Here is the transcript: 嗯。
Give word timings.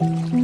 嗯。 0.00 0.37